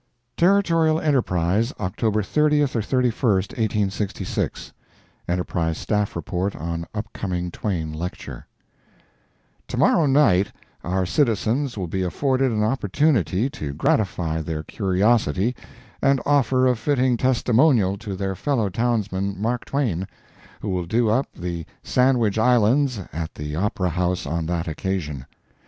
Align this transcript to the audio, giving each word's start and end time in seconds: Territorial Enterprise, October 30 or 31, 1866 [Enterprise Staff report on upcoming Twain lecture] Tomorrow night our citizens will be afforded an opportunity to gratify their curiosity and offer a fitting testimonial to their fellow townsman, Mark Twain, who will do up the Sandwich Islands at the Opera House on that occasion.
Territorial 0.35 0.99
Enterprise, 0.99 1.73
October 1.79 2.23
30 2.23 2.63
or 2.63 2.67
31, 2.81 3.11
1866 3.13 4.73
[Enterprise 5.27 5.77
Staff 5.77 6.15
report 6.15 6.55
on 6.55 6.87
upcoming 6.95 7.51
Twain 7.51 7.93
lecture] 7.93 8.47
Tomorrow 9.67 10.07
night 10.07 10.51
our 10.83 11.05
citizens 11.05 11.77
will 11.77 11.85
be 11.85 12.01
afforded 12.01 12.51
an 12.51 12.63
opportunity 12.63 13.47
to 13.51 13.73
gratify 13.75 14.41
their 14.41 14.63
curiosity 14.63 15.55
and 16.01 16.19
offer 16.25 16.65
a 16.65 16.75
fitting 16.75 17.15
testimonial 17.15 17.95
to 17.99 18.15
their 18.15 18.33
fellow 18.33 18.69
townsman, 18.69 19.39
Mark 19.39 19.65
Twain, 19.65 20.07
who 20.61 20.69
will 20.69 20.87
do 20.87 21.09
up 21.09 21.27
the 21.35 21.63
Sandwich 21.83 22.39
Islands 22.39 22.99
at 23.13 23.35
the 23.35 23.55
Opera 23.55 23.89
House 23.89 24.25
on 24.25 24.47
that 24.47 24.67
occasion. 24.67 25.27